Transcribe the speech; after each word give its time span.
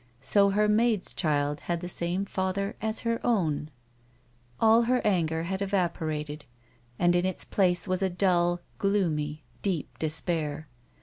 So 0.19 0.49
her 0.49 0.67
maid's 0.67 1.13
child 1.13 1.59
had 1.59 1.79
the 1.79 1.87
same 1.87 2.25
father 2.25 2.75
as 2.81 3.01
her 3.01 3.23
own! 3.23 3.69
All 4.59 4.81
her 4.85 4.99
anger 5.05 5.43
had 5.43 5.61
evaporated 5.61 6.43
and 6.97 7.15
in 7.15 7.23
its 7.23 7.43
place 7.43 7.87
was 7.87 8.01
a 8.01 8.09
dull, 8.09 8.61
gloomy 8.79 9.43
deep 9.61 9.99
despair. 9.99 10.67